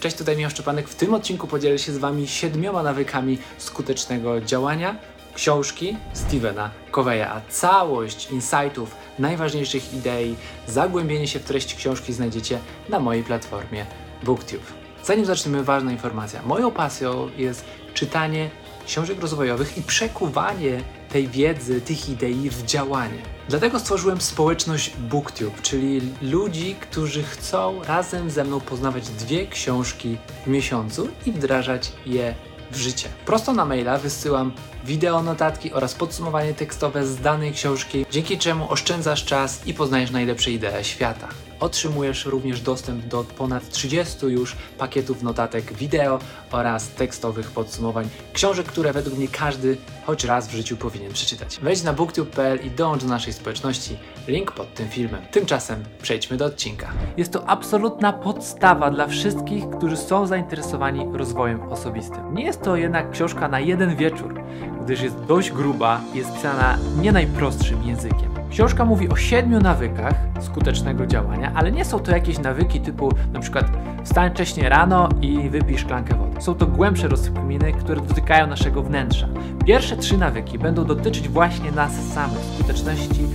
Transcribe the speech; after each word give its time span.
Cześć, 0.00 0.16
tutaj 0.16 0.36
Michał 0.36 0.50
Szczepanek. 0.50 0.88
W 0.88 0.94
tym 0.94 1.14
odcinku 1.14 1.46
podzielę 1.46 1.78
się 1.78 1.92
z 1.92 1.98
Wami 1.98 2.28
siedmioma 2.28 2.82
nawykami 2.82 3.38
skutecznego 3.58 4.40
działania 4.40 4.96
książki 5.34 5.96
Stevena 6.12 6.70
Coveya, 6.90 7.22
a 7.22 7.40
całość 7.48 8.30
insightów, 8.30 8.96
najważniejszych 9.18 9.94
idei, 9.94 10.36
zagłębienie 10.66 11.28
się 11.28 11.38
w 11.38 11.44
treść 11.44 11.74
książki 11.74 12.12
znajdziecie 12.12 12.58
na 12.88 13.00
mojej 13.00 13.24
platformie 13.24 13.86
BookTube. 14.22 14.62
Zanim 15.04 15.24
zaczniemy, 15.24 15.64
ważna 15.64 15.92
informacja. 15.92 16.42
Moją 16.42 16.70
pasją 16.70 17.30
jest 17.36 17.64
czytanie 17.94 18.50
książek 18.86 19.20
rozwojowych 19.20 19.78
i 19.78 19.82
przekuwanie 19.82 20.80
tej 21.08 21.28
wiedzy, 21.28 21.80
tych 21.80 22.08
idei 22.08 22.50
w 22.50 22.64
działanie. 22.64 23.18
Dlatego 23.48 23.78
stworzyłem 23.78 24.20
społeczność 24.20 24.96
BookTube, 24.96 25.62
czyli 25.62 26.00
ludzi, 26.22 26.76
którzy 26.80 27.22
chcą 27.22 27.82
razem 27.84 28.30
ze 28.30 28.44
mną 28.44 28.60
poznawać 28.60 29.08
dwie 29.08 29.46
książki 29.46 30.18
w 30.44 30.46
miesiącu 30.46 31.08
i 31.26 31.32
wdrażać 31.32 31.92
je 32.06 32.34
w 32.70 32.76
życie. 32.76 33.08
Prosto 33.26 33.52
na 33.52 33.64
maila 33.64 33.98
wysyłam 33.98 34.52
wideo 34.88 35.22
notatki 35.22 35.72
oraz 35.72 35.94
podsumowanie 35.94 36.54
tekstowe 36.54 37.06
z 37.06 37.20
danej 37.20 37.52
książki, 37.52 38.06
dzięki 38.10 38.38
czemu 38.38 38.70
oszczędzasz 38.70 39.24
czas 39.24 39.66
i 39.66 39.74
poznajesz 39.74 40.10
najlepsze 40.10 40.50
idee 40.50 40.82
świata. 40.84 41.28
Otrzymujesz 41.60 42.24
również 42.24 42.60
dostęp 42.60 43.04
do 43.04 43.24
ponad 43.24 43.70
30 43.70 44.26
już 44.26 44.56
pakietów 44.78 45.22
notatek 45.22 45.72
wideo 45.72 46.18
oraz 46.50 46.88
tekstowych 46.88 47.50
podsumowań 47.50 48.08
książek, 48.32 48.66
które 48.66 48.92
według 48.92 49.16
mnie 49.16 49.28
każdy 49.28 49.76
choć 50.06 50.24
raz 50.24 50.48
w 50.48 50.52
życiu 50.52 50.76
powinien 50.76 51.12
przeczytać. 51.12 51.58
Wejdź 51.62 51.82
na 51.82 51.92
booktube.pl 51.92 52.66
i 52.66 52.70
dołącz 52.70 53.02
do 53.02 53.08
naszej 53.08 53.32
społeczności. 53.32 53.96
Link 54.28 54.52
pod 54.52 54.74
tym 54.74 54.88
filmem. 54.88 55.22
Tymczasem 55.30 55.84
przejdźmy 56.02 56.36
do 56.36 56.44
odcinka. 56.44 56.88
Jest 57.16 57.32
to 57.32 57.48
absolutna 57.48 58.12
podstawa 58.12 58.90
dla 58.90 59.06
wszystkich, 59.06 59.64
którzy 59.78 59.96
są 59.96 60.26
zainteresowani 60.26 61.06
rozwojem 61.12 61.62
osobistym. 61.62 62.34
Nie 62.34 62.44
jest 62.44 62.62
to 62.62 62.76
jednak 62.76 63.10
książka 63.10 63.48
na 63.48 63.60
jeden 63.60 63.96
wieczór, 63.96 64.40
gdyż 64.88 65.02
jest 65.02 65.24
dość 65.24 65.52
gruba 65.52 66.00
i 66.14 66.18
jest 66.18 66.34
pisana 66.34 66.78
nie 67.00 67.12
najprostszym 67.12 67.82
językiem. 67.82 68.30
Książka 68.50 68.84
mówi 68.84 69.08
o 69.08 69.16
siedmiu 69.16 69.60
nawykach 69.60 70.14
skutecznego 70.40 71.06
działania, 71.06 71.52
ale 71.54 71.72
nie 71.72 71.84
są 71.84 71.98
to 71.98 72.10
jakieś 72.10 72.38
nawyki 72.38 72.80
typu 72.80 73.12
na 73.32 73.40
przykład 73.40 73.66
wstań 74.04 74.30
wcześniej 74.30 74.68
rano 74.68 75.08
i 75.22 75.50
wypij 75.50 75.78
szklankę 75.78 76.14
wody. 76.14 76.42
Są 76.42 76.54
to 76.54 76.66
głębsze 76.66 77.08
rozkminy, 77.08 77.72
które 77.72 78.00
dotykają 78.00 78.46
naszego 78.46 78.82
wnętrza. 78.82 79.28
Pierwsze 79.66 79.96
trzy 79.96 80.18
nawyki 80.18 80.58
będą 80.58 80.84
dotyczyć 80.84 81.28
właśnie 81.28 81.72
nas 81.72 81.92
samych, 82.14 82.44
skuteczności 82.54 83.26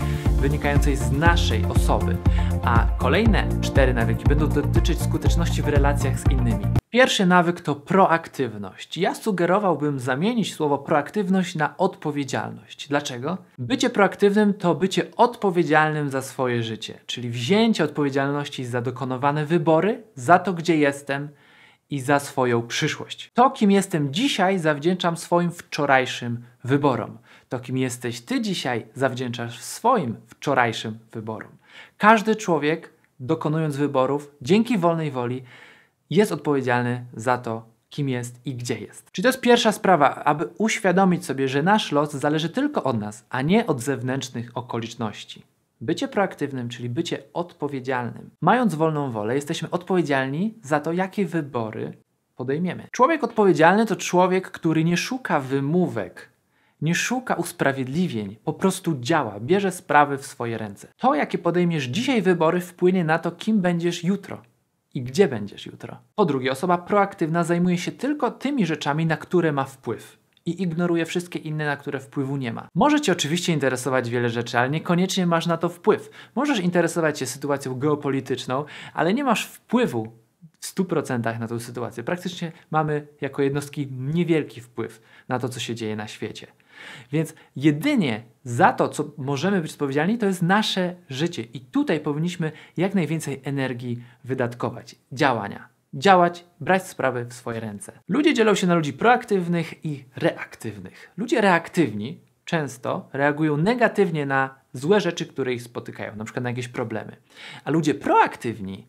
wynikającej 0.43 0.95
z 0.95 1.11
naszej 1.11 1.65
osoby, 1.65 2.17
a 2.63 2.87
kolejne 2.97 3.47
cztery 3.61 3.93
nawyki 3.93 4.23
będą 4.23 4.47
dotyczyć 4.47 5.01
skuteczności 5.01 5.61
w 5.61 5.67
relacjach 5.67 6.19
z 6.19 6.31
innymi. 6.31 6.65
Pierwszy 6.89 7.25
nawyk 7.25 7.61
to 7.61 7.75
proaktywność. 7.75 8.97
Ja 8.97 9.15
sugerowałbym 9.15 9.99
zamienić 9.99 10.53
słowo 10.55 10.77
proaktywność 10.77 11.55
na 11.55 11.77
odpowiedzialność. 11.77 12.87
Dlaczego? 12.87 13.37
Bycie 13.57 13.89
proaktywnym 13.89 14.53
to 14.53 14.75
bycie 14.75 15.05
odpowiedzialnym 15.17 16.09
za 16.09 16.21
swoje 16.21 16.63
życie, 16.63 16.99
czyli 17.05 17.29
wzięcie 17.29 17.83
odpowiedzialności 17.83 18.65
za 18.65 18.81
dokonywane 18.81 19.45
wybory, 19.45 20.03
za 20.15 20.39
to, 20.39 20.53
gdzie 20.53 20.77
jestem 20.77 21.29
i 21.89 21.99
za 21.99 22.19
swoją 22.19 22.67
przyszłość. 22.67 23.31
To, 23.33 23.49
kim 23.49 23.71
jestem 23.71 24.13
dzisiaj, 24.13 24.59
zawdzięczam 24.59 25.17
swoim 25.17 25.51
wczorajszym 25.51 26.45
wyborom. 26.63 27.17
To, 27.49 27.59
kim 27.59 27.77
jesteś 27.77 28.21
ty 28.21 28.41
dzisiaj, 28.41 28.85
zawdzięczasz 28.95 29.59
swoim 29.59 30.15
wczorajszym 30.27 30.99
wyborom. 31.11 31.51
Każdy 31.97 32.35
człowiek, 32.35 32.93
dokonując 33.19 33.77
wyborów, 33.77 34.31
dzięki 34.41 34.77
wolnej 34.77 35.11
woli, 35.11 35.43
jest 36.09 36.31
odpowiedzialny 36.31 37.05
za 37.13 37.37
to, 37.37 37.65
kim 37.89 38.09
jest 38.09 38.41
i 38.45 38.55
gdzie 38.55 38.79
jest. 38.79 39.11
Czyli 39.11 39.23
to 39.23 39.29
jest 39.29 39.41
pierwsza 39.41 39.71
sprawa, 39.71 40.15
aby 40.15 40.49
uświadomić 40.57 41.25
sobie, 41.25 41.47
że 41.47 41.63
nasz 41.63 41.91
los 41.91 42.11
zależy 42.11 42.49
tylko 42.49 42.83
od 42.83 42.99
nas, 42.99 43.25
a 43.29 43.41
nie 43.41 43.67
od 43.67 43.81
zewnętrznych 43.81 44.57
okoliczności. 44.57 45.43
Bycie 45.81 46.07
proaktywnym, 46.07 46.69
czyli 46.69 46.89
bycie 46.89 47.23
odpowiedzialnym. 47.33 48.29
Mając 48.41 48.75
wolną 48.75 49.11
wolę, 49.11 49.35
jesteśmy 49.35 49.69
odpowiedzialni 49.69 50.53
za 50.63 50.79
to, 50.79 50.93
jakie 50.93 51.25
wybory 51.25 51.93
podejmiemy. 52.35 52.87
Człowiek 52.91 53.23
odpowiedzialny 53.23 53.85
to 53.85 53.95
człowiek, 53.95 54.51
który 54.51 54.83
nie 54.83 54.97
szuka 54.97 55.39
wymówek, 55.39 56.29
nie 56.83 56.95
szuka 56.95 57.33
usprawiedliwień, 57.35 58.35
po 58.43 58.53
prostu 58.53 58.99
działa, 58.99 59.39
bierze 59.39 59.71
sprawy 59.71 60.17
w 60.17 60.25
swoje 60.25 60.57
ręce. 60.57 60.87
To, 60.97 61.15
jakie 61.15 61.37
podejmiesz 61.37 61.83
dzisiaj 61.83 62.21
wybory, 62.21 62.61
wpłynie 62.61 63.03
na 63.03 63.19
to, 63.19 63.31
kim 63.31 63.61
będziesz 63.61 64.03
jutro 64.03 64.41
i 64.93 65.01
gdzie 65.01 65.27
będziesz 65.27 65.65
jutro. 65.65 65.97
Po 66.15 66.25
drugie, 66.25 66.51
osoba 66.51 66.77
proaktywna 66.77 67.43
zajmuje 67.43 67.77
się 67.77 67.91
tylko 67.91 68.31
tymi 68.31 68.65
rzeczami, 68.65 69.05
na 69.05 69.17
które 69.17 69.51
ma 69.51 69.63
wpływ 69.63 70.17
i 70.45 70.61
ignoruje 70.61 71.05
wszystkie 71.05 71.39
inne, 71.39 71.65
na 71.65 71.77
które 71.77 71.99
wpływu 71.99 72.37
nie 72.37 72.53
ma. 72.53 72.67
Może 72.75 73.01
Cię 73.01 73.11
oczywiście 73.11 73.53
interesować 73.53 74.09
wiele 74.09 74.29
rzeczy, 74.29 74.59
ale 74.59 74.69
niekoniecznie 74.69 75.27
masz 75.27 75.45
na 75.45 75.57
to 75.57 75.69
wpływ. 75.69 76.09
Możesz 76.35 76.59
interesować 76.59 77.19
się 77.19 77.25
sytuacją 77.25 77.75
geopolityczną, 77.79 78.65
ale 78.93 79.13
nie 79.13 79.23
masz 79.23 79.45
wpływu 79.45 80.11
w 80.59 80.75
100% 80.75 81.39
na 81.39 81.47
tę 81.47 81.59
sytuację. 81.59 82.03
Praktycznie 82.03 82.51
mamy 82.71 83.07
jako 83.21 83.41
jednostki 83.41 83.87
niewielki 83.91 84.61
wpływ 84.61 85.01
na 85.27 85.39
to, 85.39 85.49
co 85.49 85.59
się 85.59 85.75
dzieje 85.75 85.95
na 85.95 86.07
świecie. 86.07 86.47
Więc 87.11 87.33
jedynie 87.55 88.23
za 88.43 88.73
to, 88.73 88.89
co 88.89 89.11
możemy 89.17 89.61
być 89.61 89.71
odpowiedzialni, 89.71 90.17
to 90.17 90.25
jest 90.25 90.41
nasze 90.41 90.95
życie. 91.09 91.41
I 91.41 91.59
tutaj 91.59 91.99
powinniśmy 91.99 92.51
jak 92.77 92.95
najwięcej 92.95 93.41
energii 93.43 94.03
wydatkować, 94.23 94.95
działania. 95.11 95.69
Działać, 95.93 96.45
brać 96.59 96.87
sprawy 96.87 97.25
w 97.25 97.33
swoje 97.33 97.59
ręce. 97.59 97.91
Ludzie 98.07 98.33
dzielą 98.33 98.55
się 98.55 98.67
na 98.67 98.75
ludzi 98.75 98.93
proaktywnych 98.93 99.85
i 99.85 100.05
reaktywnych. 100.15 101.11
Ludzie 101.17 101.41
reaktywni 101.41 102.21
często 102.45 103.09
reagują 103.13 103.57
negatywnie 103.57 104.25
na 104.25 104.55
złe 104.73 105.01
rzeczy, 105.01 105.25
które 105.25 105.53
ich 105.53 105.63
spotykają, 105.63 106.15
na 106.15 106.23
przykład 106.23 106.43
na 106.43 106.49
jakieś 106.49 106.67
problemy. 106.67 107.15
A 107.63 107.71
ludzie 107.71 107.93
proaktywni 107.93 108.87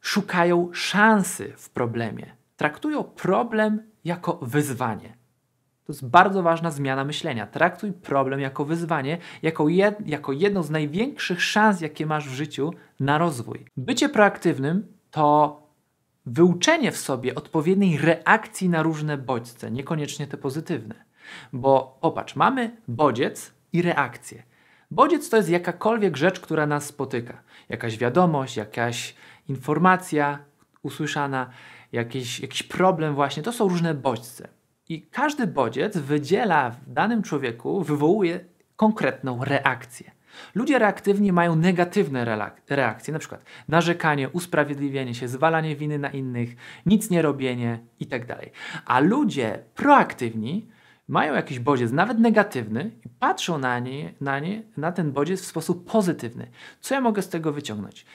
szukają 0.00 0.70
szansy 0.72 1.52
w 1.56 1.70
problemie. 1.70 2.36
Traktują 2.56 3.04
problem 3.04 3.82
jako 4.04 4.38
wyzwanie. 4.42 5.15
To 5.86 5.92
jest 5.92 6.08
bardzo 6.08 6.42
ważna 6.42 6.70
zmiana 6.70 7.04
myślenia. 7.04 7.46
Traktuj 7.46 7.92
problem 7.92 8.40
jako 8.40 8.64
wyzwanie, 8.64 9.18
jako, 9.42 9.68
jed, 9.68 10.08
jako 10.08 10.32
jedną 10.32 10.62
z 10.62 10.70
największych 10.70 11.42
szans, 11.42 11.80
jakie 11.80 12.06
masz 12.06 12.28
w 12.28 12.32
życiu 12.32 12.72
na 13.00 13.18
rozwój. 13.18 13.64
Bycie 13.76 14.08
proaktywnym 14.08 14.86
to 15.10 15.62
wyuczenie 16.26 16.92
w 16.92 16.96
sobie 16.96 17.34
odpowiedniej 17.34 17.98
reakcji 17.98 18.68
na 18.68 18.82
różne 18.82 19.18
bodźce, 19.18 19.70
niekoniecznie 19.70 20.26
te 20.26 20.36
pozytywne. 20.36 20.94
Bo 21.52 21.98
popatrz, 22.00 22.36
mamy 22.36 22.76
bodziec 22.88 23.52
i 23.72 23.82
reakcję. 23.82 24.42
Bodziec 24.90 25.30
to 25.30 25.36
jest 25.36 25.48
jakakolwiek 25.48 26.16
rzecz, 26.16 26.40
która 26.40 26.66
nas 26.66 26.86
spotyka. 26.86 27.42
Jakaś 27.68 27.98
wiadomość, 27.98 28.56
jakaś 28.56 29.14
informacja 29.48 30.38
usłyszana, 30.82 31.50
jakiś, 31.92 32.40
jakiś 32.40 32.62
problem 32.62 33.14
właśnie. 33.14 33.42
To 33.42 33.52
są 33.52 33.68
różne 33.68 33.94
bodźce. 33.94 34.55
I 34.88 35.02
każdy 35.02 35.46
bodziec 35.46 35.98
wydziela 35.98 36.70
w 36.70 36.92
danym 36.92 37.22
człowieku, 37.22 37.82
wywołuje 37.82 38.40
konkretną 38.76 39.44
reakcję. 39.44 40.10
Ludzie 40.54 40.78
reaktywni 40.78 41.32
mają 41.32 41.56
negatywne 41.56 42.50
reakcje, 42.68 43.12
na 43.12 43.18
przykład 43.18 43.44
narzekanie, 43.68 44.28
usprawiedliwienie 44.28 45.14
się, 45.14 45.28
zwalanie 45.28 45.76
winy 45.76 45.98
na 45.98 46.10
innych, 46.10 46.56
nic 46.86 47.10
nie 47.10 47.22
robienie 47.22 47.78
itd. 48.00 48.26
Tak 48.26 48.46
A 48.86 49.00
ludzie 49.00 49.58
proaktywni 49.74 50.68
mają 51.08 51.34
jakiś 51.34 51.58
bodziec, 51.58 51.92
nawet 51.92 52.18
negatywny, 52.18 52.90
i 53.04 53.08
patrzą 53.08 53.58
na, 53.58 53.78
nie, 53.78 54.12
na, 54.20 54.38
nie, 54.38 54.62
na 54.76 54.92
ten 54.92 55.12
bodziec 55.12 55.40
w 55.42 55.46
sposób 55.46 55.90
pozytywny. 55.90 56.50
Co 56.80 56.94
ja 56.94 57.00
mogę 57.00 57.22
z 57.22 57.28
tego 57.28 57.52
wyciągnąć? 57.52 58.06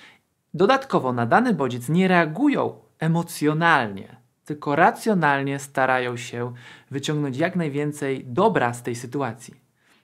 Dodatkowo 0.53 1.13
na 1.13 1.25
dany 1.25 1.53
bodziec 1.53 1.89
nie 1.89 2.07
reagują 2.07 2.73
emocjonalnie, 2.99 4.20
tylko 4.51 4.75
racjonalnie 4.75 5.59
starają 5.59 6.17
się 6.17 6.53
wyciągnąć 6.91 7.37
jak 7.37 7.55
najwięcej 7.55 8.25
dobra 8.27 8.73
z 8.73 8.83
tej 8.83 8.95
sytuacji. 8.95 9.53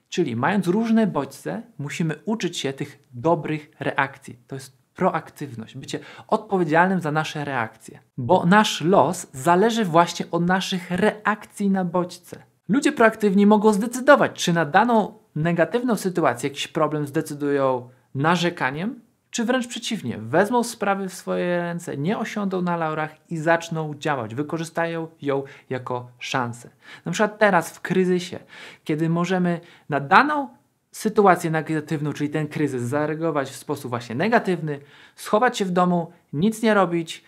Czyli 0.08 0.36
mając 0.36 0.66
różne 0.66 1.06
bodźce, 1.06 1.62
musimy 1.78 2.14
uczyć 2.24 2.58
się 2.58 2.72
tych 2.72 2.98
dobrych 3.12 3.70
reakcji. 3.80 4.38
To 4.46 4.54
jest 4.54 4.78
proaktywność, 4.94 5.76
bycie 5.76 6.00
odpowiedzialnym 6.28 7.00
za 7.00 7.12
nasze 7.12 7.44
reakcje. 7.44 7.98
Bo 8.16 8.46
nasz 8.46 8.80
los 8.80 9.26
zależy 9.32 9.84
właśnie 9.84 10.26
od 10.30 10.46
naszych 10.46 10.90
reakcji 10.90 11.70
na 11.70 11.84
bodźce. 11.84 12.42
Ludzie 12.68 12.92
proaktywni 12.92 13.46
mogą 13.46 13.72
zdecydować, 13.72 14.44
czy 14.44 14.52
na 14.52 14.64
daną 14.64 15.18
negatywną 15.36 15.96
sytuację, 15.96 16.48
jakiś 16.48 16.68
problem 16.68 17.06
zdecydują 17.06 17.88
narzekaniem, 18.14 19.00
czy 19.38 19.44
wręcz 19.44 19.66
przeciwnie, 19.66 20.18
wezmą 20.18 20.64
sprawy 20.64 21.08
w 21.08 21.14
swoje 21.14 21.62
ręce, 21.62 21.96
nie 21.96 22.18
osiądą 22.18 22.62
na 22.62 22.76
laurach 22.76 23.10
i 23.30 23.36
zaczną 23.36 23.94
działać, 23.94 24.34
wykorzystają 24.34 25.08
ją 25.22 25.42
jako 25.70 26.10
szansę. 26.18 26.70
Na 27.04 27.12
przykład 27.12 27.38
teraz 27.38 27.70
w 27.70 27.80
kryzysie, 27.80 28.38
kiedy 28.84 29.08
możemy 29.08 29.60
na 29.88 30.00
daną 30.00 30.48
sytuację 30.92 31.50
negatywną, 31.50 32.12
czyli 32.12 32.30
ten 32.30 32.48
kryzys, 32.48 32.82
zareagować 32.82 33.50
w 33.50 33.56
sposób 33.56 33.90
właśnie 33.90 34.14
negatywny, 34.14 34.80
schować 35.16 35.58
się 35.58 35.64
w 35.64 35.70
domu, 35.70 36.12
nic 36.32 36.62
nie 36.62 36.74
robić 36.74 37.24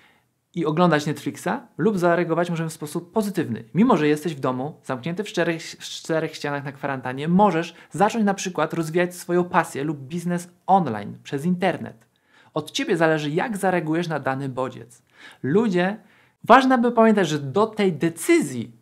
i 0.55 0.67
oglądać 0.67 1.06
Netflixa, 1.06 1.49
lub 1.79 1.99
zareagować 1.99 2.50
możemy 2.50 2.70
w 2.70 2.73
sposób 2.73 3.12
pozytywny. 3.12 3.64
Mimo, 3.75 3.97
że 3.97 4.08
jesteś 4.08 4.35
w 4.35 4.41
domu, 4.41 4.81
zamknięty 4.85 5.25
w 5.25 5.26
czterech, 5.26 5.62
w 5.62 5.85
czterech 5.85 6.35
ścianach 6.35 6.64
na 6.64 6.73
kwarantannie, 6.73 7.29
możesz 7.29 7.75
zacząć 7.91 8.25
na 8.25 8.35
przykład 8.35 8.75
rozwijać 8.75 9.14
swoją 9.14 9.44
pasję 9.44 9.85
lub 9.85 9.99
biznes 9.99 10.49
online 10.67 11.19
przez 11.23 11.44
internet. 11.44 12.06
Od 12.55 12.70
ciebie 12.70 12.97
zależy, 12.97 13.31
jak 13.31 13.56
zareagujesz 13.56 14.08
na 14.08 14.20
dany 14.20 14.49
bodziec. 14.49 15.02
Ludzie, 15.43 15.97
ważne 16.44 16.79
by 16.79 16.93
pamiętać, 16.93 17.29
że 17.29 17.38
do 17.38 17.67
tej 17.67 17.93
decyzji, 17.93 18.73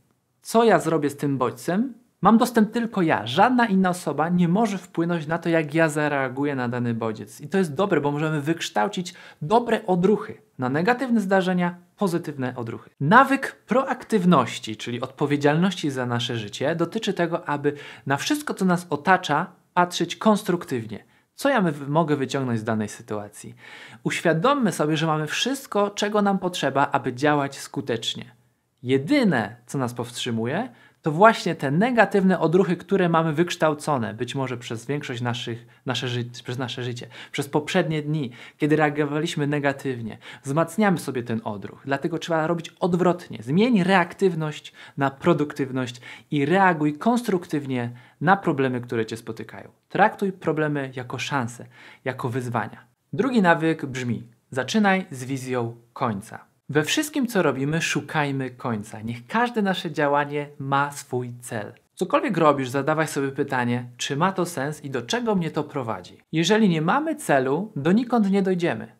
co 0.43 0.64
ja 0.64 0.79
zrobię 0.79 1.11
z 1.11 1.17
tym 1.17 1.38
bodźcem, 1.38 1.94
Mam 2.23 2.38
dostęp 2.38 2.73
tylko 2.73 3.03
ja. 3.03 3.26
Żadna 3.26 3.67
inna 3.67 3.91
osoba 3.91 4.29
nie 4.29 4.49
może 4.49 4.79
wpłynąć 4.79 5.26
na 5.26 5.38
to, 5.38 5.49
jak 5.49 5.75
ja 5.75 5.88
zareaguję 5.88 6.55
na 6.55 6.69
dany 6.69 6.94
bodziec. 6.94 7.41
I 7.41 7.49
to 7.49 7.59
jest 7.59 7.75
dobre, 7.75 8.00
bo 8.00 8.12
możemy 8.12 8.41
wykształcić 8.41 9.15
dobre 9.43 9.87
odruchy 9.87 10.41
na 10.59 10.69
negatywne 10.69 11.20
zdarzenia, 11.20 11.76
pozytywne 11.97 12.56
odruchy. 12.56 12.91
Nawyk 13.00 13.53
proaktywności, 13.67 14.76
czyli 14.76 15.00
odpowiedzialności 15.00 15.91
za 15.91 16.06
nasze 16.06 16.37
życie, 16.37 16.76
dotyczy 16.76 17.15
tego, 17.15 17.49
aby 17.49 17.73
na 18.06 18.17
wszystko, 18.17 18.55
co 18.55 18.64
nas 18.64 18.87
otacza, 18.91 19.47
patrzeć 19.75 20.17
konstruktywnie. 20.17 21.05
Co 21.35 21.49
ja 21.49 21.64
mogę 21.88 22.17
wyciągnąć 22.17 22.61
z 22.61 22.64
danej 22.64 22.88
sytuacji? 22.88 23.55
Uświadommy 24.03 24.73
sobie, 24.73 24.97
że 24.97 25.06
mamy 25.06 25.26
wszystko, 25.26 25.91
czego 25.91 26.23
nam 26.23 26.38
potrzeba, 26.38 26.88
aby 26.93 27.14
działać 27.14 27.59
skutecznie. 27.59 28.35
Jedyne, 28.82 29.56
co 29.67 29.79
nas 29.79 29.94
powstrzymuje, 29.94 30.69
to 31.03 31.12
właśnie 31.12 31.55
te 31.55 31.71
negatywne 31.71 32.41
odruchy, 32.41 32.77
które 32.77 33.09
mamy 33.09 33.33
wykształcone, 33.33 34.15
być 34.15 34.35
może 34.35 34.56
przez 34.56 34.87
większość 34.87 35.21
naszych, 35.21 35.67
nasze 35.87 36.09
ży 36.09 36.25
przez 36.45 36.59
nasze 36.59 36.85
życie, 36.85 37.06
przez 37.33 37.49
poprzednie 37.49 38.03
dni, 38.03 38.31
kiedy 38.56 38.77
reagowaliśmy 38.77 39.47
negatywnie, 39.47 40.19
wzmacniamy 40.45 40.99
sobie 40.99 41.23
ten 41.23 41.41
odruch. 41.45 41.83
Dlatego 41.85 42.19
trzeba 42.19 42.47
robić 42.47 42.71
odwrotnie. 42.81 43.39
Zmień 43.43 43.83
reaktywność 43.83 44.73
na 44.97 45.11
produktywność 45.11 46.00
i 46.31 46.47
reaguj 46.47 46.99
konstruktywnie 46.99 47.91
na 48.21 48.37
problemy, 48.37 48.81
które 48.81 49.06
cię 49.06 49.17
spotykają. 49.17 49.71
Traktuj 49.89 50.33
problemy 50.33 50.91
jako 50.97 51.19
szanse, 51.19 51.67
jako 52.05 52.29
wyzwania. 52.29 52.85
Drugi 53.12 53.43
nawyk 53.43 53.87
brzmi: 53.87 54.29
zaczynaj 54.50 55.06
z 55.11 55.25
wizją 55.25 55.77
końca. 55.93 56.48
We 56.70 56.85
wszystkim, 56.85 57.26
co 57.26 57.43
robimy, 57.43 57.82
szukajmy 57.82 58.50
końca. 58.50 59.00
Niech 59.00 59.26
każde 59.26 59.62
nasze 59.62 59.93
działanie 59.93 60.49
ma 60.59 60.91
swój 60.91 61.32
cel. 61.41 61.73
Cokolwiek 61.94 62.37
robisz, 62.37 62.69
zadawaj 62.69 63.09
sobie 63.09 63.29
pytanie, 63.29 63.88
czy 63.97 64.17
ma 64.17 64.32
to 64.32 64.47
sens 64.47 64.85
i 64.85 64.91
do 64.91 65.03
czego 65.03 65.35
mnie 65.35 65.50
to 65.50 65.65
prowadzi. 65.65 66.19
Jeżeli 66.32 66.69
nie 66.69 66.82
mamy 66.82 67.17
celu, 67.17 67.73
donikąd 67.76 68.31
nie 68.31 68.43
dojdziemy. 68.43 68.93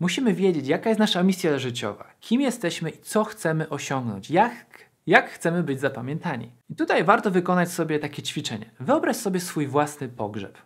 Musimy 0.00 0.34
wiedzieć, 0.34 0.68
jaka 0.68 0.88
jest 0.88 1.00
nasza 1.00 1.22
misja 1.22 1.58
życiowa, 1.58 2.14
kim 2.20 2.40
jesteśmy 2.40 2.90
i 2.90 2.98
co 2.98 3.24
chcemy 3.24 3.68
osiągnąć, 3.68 4.30
jak, 4.30 4.90
jak 5.06 5.30
chcemy 5.30 5.62
być 5.62 5.80
zapamiętani. 5.80 6.50
I 6.70 6.76
tutaj 6.76 7.04
warto 7.04 7.30
wykonać 7.30 7.70
sobie 7.70 7.98
takie 7.98 8.22
ćwiczenie. 8.22 8.70
Wyobraź 8.80 9.16
sobie 9.16 9.40
swój 9.40 9.66
własny 9.66 10.08
pogrzeb. 10.08 10.58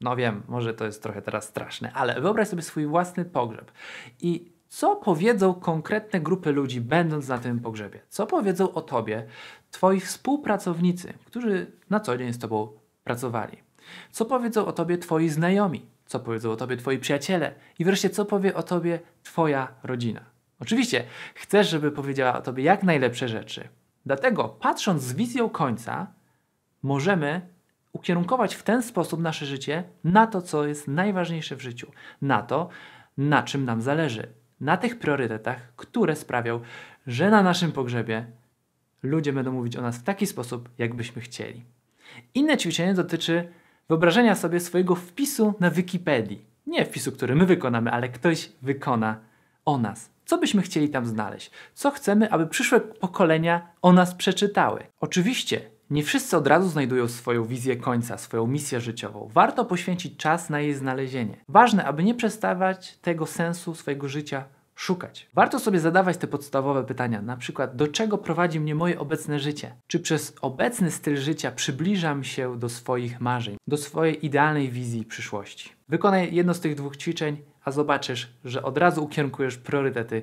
No 0.00 0.16
wiem, 0.16 0.42
może 0.48 0.74
to 0.74 0.84
jest 0.84 1.02
trochę 1.02 1.22
teraz 1.22 1.44
straszne, 1.44 1.92
ale 1.92 2.20
wyobraź 2.20 2.48
sobie 2.48 2.62
swój 2.62 2.86
własny 2.86 3.24
pogrzeb 3.24 3.72
i 4.20 4.57
co 4.68 4.96
powiedzą 4.96 5.54
konkretne 5.54 6.20
grupy 6.20 6.52
ludzi, 6.52 6.80
będąc 6.80 7.28
na 7.28 7.38
tym 7.38 7.60
pogrzebie? 7.60 8.00
Co 8.08 8.26
powiedzą 8.26 8.72
o 8.72 8.82
tobie 8.82 9.26
twoi 9.70 10.00
współpracownicy, 10.00 11.12
którzy 11.24 11.72
na 11.90 12.00
co 12.00 12.18
dzień 12.18 12.32
z 12.32 12.38
tobą 12.38 12.72
pracowali? 13.04 13.58
Co 14.10 14.24
powiedzą 14.24 14.66
o 14.66 14.72
tobie 14.72 14.98
twoi 14.98 15.28
znajomi? 15.28 15.86
Co 16.06 16.20
powiedzą 16.20 16.50
o 16.50 16.56
tobie 16.56 16.76
twoi 16.76 16.98
przyjaciele? 16.98 17.54
I 17.78 17.84
wreszcie, 17.84 18.10
co 18.10 18.24
powie 18.24 18.54
o 18.54 18.62
tobie 18.62 19.00
twoja 19.22 19.68
rodzina? 19.82 20.20
Oczywiście, 20.60 21.04
chcesz, 21.34 21.68
żeby 21.68 21.92
powiedziała 21.92 22.38
o 22.38 22.42
tobie 22.42 22.64
jak 22.64 22.82
najlepsze 22.82 23.28
rzeczy. 23.28 23.68
Dlatego, 24.06 24.48
patrząc 24.48 25.02
z 25.02 25.12
wizją 25.12 25.50
końca, 25.50 26.06
możemy 26.82 27.40
ukierunkować 27.92 28.54
w 28.54 28.62
ten 28.62 28.82
sposób 28.82 29.20
nasze 29.20 29.46
życie 29.46 29.84
na 30.04 30.26
to, 30.26 30.42
co 30.42 30.66
jest 30.66 30.88
najważniejsze 30.88 31.56
w 31.56 31.62
życiu, 31.62 31.92
na 32.22 32.42
to, 32.42 32.68
na 33.16 33.42
czym 33.42 33.64
nam 33.64 33.82
zależy 33.82 34.38
na 34.60 34.76
tych 34.76 34.98
priorytetach, 34.98 35.72
które 35.76 36.16
sprawią, 36.16 36.60
że 37.06 37.30
na 37.30 37.42
naszym 37.42 37.72
pogrzebie 37.72 38.26
ludzie 39.02 39.32
będą 39.32 39.52
mówić 39.52 39.76
o 39.76 39.82
nas 39.82 39.98
w 39.98 40.02
taki 40.02 40.26
sposób, 40.26 40.68
jakbyśmy 40.78 41.22
chcieli. 41.22 41.64
Inne 42.34 42.56
ćwiczenie 42.56 42.94
dotyczy 42.94 43.48
wyobrażenia 43.88 44.34
sobie 44.34 44.60
swojego 44.60 44.94
wpisu 44.94 45.54
na 45.60 45.70
Wikipedii. 45.70 46.44
Nie 46.66 46.84
wpisu, 46.84 47.12
który 47.12 47.34
my 47.34 47.46
wykonamy, 47.46 47.90
ale 47.90 48.08
ktoś 48.08 48.52
wykona 48.62 49.20
o 49.64 49.78
nas. 49.78 50.10
Co 50.24 50.38
byśmy 50.38 50.62
chcieli 50.62 50.88
tam 50.88 51.06
znaleźć? 51.06 51.50
Co 51.74 51.90
chcemy, 51.90 52.30
aby 52.30 52.46
przyszłe 52.46 52.80
pokolenia 52.80 53.68
o 53.82 53.92
nas 53.92 54.14
przeczytały? 54.14 54.84
Oczywiście 55.00 55.60
nie 55.90 56.02
wszyscy 56.02 56.36
od 56.36 56.46
razu 56.46 56.68
znajdują 56.68 57.08
swoją 57.08 57.44
wizję 57.44 57.76
końca, 57.76 58.18
swoją 58.18 58.46
misję 58.46 58.80
życiową. 58.80 59.30
Warto 59.32 59.64
poświęcić 59.64 60.16
czas 60.16 60.50
na 60.50 60.60
jej 60.60 60.74
znalezienie. 60.74 61.36
Ważne, 61.48 61.84
aby 61.84 62.04
nie 62.04 62.14
przestawać 62.14 62.96
tego 62.96 63.26
sensu 63.26 63.74
swojego 63.74 64.08
życia 64.08 64.44
szukać. 64.74 65.28
Warto 65.34 65.58
sobie 65.58 65.80
zadawać 65.80 66.16
te 66.16 66.26
podstawowe 66.26 66.84
pytania, 66.84 67.22
na 67.22 67.36
przykład 67.36 67.76
do 67.76 67.88
czego 67.88 68.18
prowadzi 68.18 68.60
mnie 68.60 68.74
moje 68.74 68.98
obecne 68.98 69.38
życie? 69.38 69.74
Czy 69.86 70.00
przez 70.00 70.34
obecny 70.40 70.90
styl 70.90 71.16
życia 71.16 71.52
przybliżam 71.52 72.24
się 72.24 72.58
do 72.58 72.68
swoich 72.68 73.20
marzeń, 73.20 73.56
do 73.68 73.76
swojej 73.76 74.26
idealnej 74.26 74.70
wizji 74.70 75.04
przyszłości? 75.04 75.72
Wykonaj 75.88 76.34
jedno 76.34 76.54
z 76.54 76.60
tych 76.60 76.74
dwóch 76.74 76.96
ćwiczeń, 76.96 77.36
a 77.64 77.70
zobaczysz, 77.70 78.32
że 78.44 78.62
od 78.62 78.78
razu 78.78 79.04
ukierunkujesz 79.04 79.56
priorytety 79.56 80.22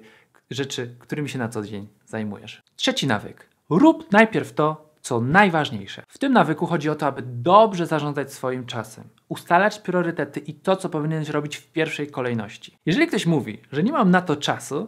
rzeczy, 0.50 0.96
którymi 1.00 1.30
się 1.30 1.40
na 1.40 1.50
co 1.50 1.62
dzień 1.62 1.88
zajmujesz. 2.06 2.62
Trzeci 2.76 3.08
nawyk. 3.08 3.50
Rób 3.70 4.12
najpierw 4.12 4.54
to, 4.54 4.85
co 5.06 5.22
najważniejsze. 5.22 6.04
W 6.08 6.18
tym 6.18 6.34
nawyku 6.34 6.66
chodzi 6.66 6.90
o 6.90 6.96
to, 6.96 7.08
aby 7.08 7.22
dobrze 7.26 7.86
zarządzać 7.86 8.34
swoim 8.34 8.66
czasem, 8.66 9.04
ustalać 9.30 9.80
priorytety 9.80 10.40
i 10.40 10.54
to, 10.54 10.76
co 10.76 10.90
powinieneś 10.90 11.30
robić 11.30 11.58
w 11.58 11.72
pierwszej 11.72 12.08
kolejności. 12.08 12.78
Jeżeli 12.86 13.08
ktoś 13.08 13.26
mówi, 13.26 13.62
że 13.72 13.84
nie 13.84 13.92
mam 13.92 14.12
na 14.12 14.22
to 14.22 14.36
czasu, 14.36 14.88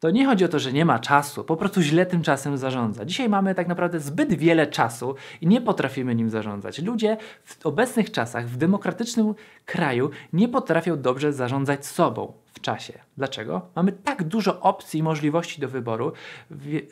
to 0.00 0.10
nie 0.10 0.26
chodzi 0.26 0.44
o 0.44 0.48
to, 0.48 0.58
że 0.58 0.72
nie 0.72 0.84
ma 0.84 0.98
czasu, 0.98 1.44
po 1.44 1.56
prostu 1.56 1.82
źle 1.82 2.06
tym 2.06 2.22
czasem 2.22 2.58
zarządza. 2.58 3.04
Dzisiaj 3.04 3.28
mamy 3.28 3.54
tak 3.54 3.68
naprawdę 3.68 4.00
zbyt 4.00 4.34
wiele 4.34 4.66
czasu 4.66 5.14
i 5.40 5.46
nie 5.46 5.60
potrafimy 5.60 6.14
nim 6.14 6.30
zarządzać. 6.30 6.78
Ludzie 6.78 7.16
w 7.44 7.66
obecnych 7.66 8.12
czasach, 8.12 8.48
w 8.48 8.56
demokratycznym 8.56 9.34
kraju, 9.66 10.10
nie 10.32 10.48
potrafią 10.48 11.00
dobrze 11.00 11.32
zarządzać 11.32 11.86
sobą 11.86 12.32
w 12.52 12.60
czasie. 12.60 12.92
Dlaczego? 13.16 13.68
Mamy 13.76 13.92
tak 13.92 14.24
dużo 14.24 14.60
opcji 14.60 15.00
i 15.00 15.02
możliwości 15.02 15.60
do 15.60 15.68
wyboru, 15.68 16.12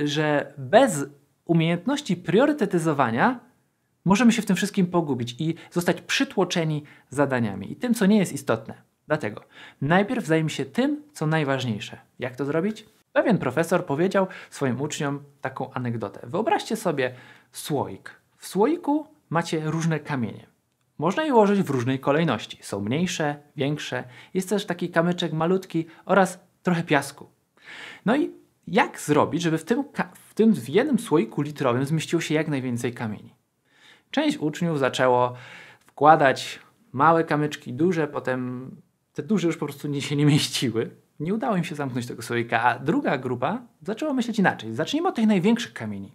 że 0.00 0.52
bez 0.58 1.06
umiejętności 1.46 2.16
priorytetyzowania 2.16 3.40
możemy 4.04 4.32
się 4.32 4.42
w 4.42 4.46
tym 4.46 4.56
wszystkim 4.56 4.86
pogubić 4.86 5.36
i 5.38 5.54
zostać 5.70 6.00
przytłoczeni 6.00 6.82
zadaniami 7.10 7.72
i 7.72 7.76
tym, 7.76 7.94
co 7.94 8.06
nie 8.06 8.18
jest 8.18 8.32
istotne. 8.32 8.74
Dlatego 9.06 9.42
najpierw 9.80 10.26
zajmij 10.26 10.50
się 10.50 10.64
tym, 10.64 11.02
co 11.12 11.26
najważniejsze. 11.26 11.98
Jak 12.18 12.36
to 12.36 12.44
zrobić? 12.44 12.86
Pewien 13.12 13.38
profesor 13.38 13.86
powiedział 13.86 14.26
swoim 14.50 14.80
uczniom 14.80 15.22
taką 15.40 15.72
anegdotę. 15.72 16.26
Wyobraźcie 16.26 16.76
sobie 16.76 17.14
słoik. 17.52 18.10
W 18.38 18.46
słoiku 18.46 19.06
macie 19.30 19.62
różne 19.64 20.00
kamienie. 20.00 20.46
Można 20.98 21.24
je 21.24 21.34
ułożyć 21.34 21.62
w 21.62 21.70
różnej 21.70 21.98
kolejności. 21.98 22.58
Są 22.62 22.80
mniejsze, 22.80 23.36
większe. 23.56 24.04
Jest 24.34 24.48
też 24.48 24.66
taki 24.66 24.90
kamyczek 24.90 25.32
malutki 25.32 25.86
oraz 26.04 26.40
trochę 26.62 26.82
piasku. 26.82 27.26
No 28.06 28.16
i 28.16 28.30
jak 28.66 29.00
zrobić, 29.00 29.42
żeby 29.42 29.58
w 29.58 29.64
tym, 29.64 29.84
tym 30.36 30.54
w 30.54 30.68
jednym 30.68 30.98
słoiku 30.98 31.42
litrowym 31.42 31.84
zmieściło 31.84 32.22
się 32.22 32.34
jak 32.34 32.48
najwięcej 32.48 32.92
kamieni? 32.92 33.34
Część 34.10 34.38
uczniów 34.38 34.78
zaczęło 34.78 35.34
wkładać 35.86 36.60
małe 36.92 37.24
kamyczki, 37.24 37.72
duże, 37.72 38.08
potem 38.08 38.70
te 39.14 39.22
duże 39.22 39.46
już 39.46 39.56
po 39.56 39.66
prostu 39.66 40.00
się 40.00 40.16
nie 40.16 40.26
mieściły. 40.26 40.90
Nie 41.20 41.34
udało 41.34 41.56
im 41.56 41.64
się 41.64 41.74
zamknąć 41.74 42.06
tego 42.06 42.22
słoika, 42.22 42.62
a 42.62 42.78
druga 42.78 43.18
grupa 43.18 43.62
zaczęła 43.82 44.12
myśleć 44.12 44.38
inaczej. 44.38 44.74
Zacznijmy 44.74 45.08
od 45.08 45.14
tych 45.14 45.26
największych 45.26 45.72
kamieni. 45.72 46.12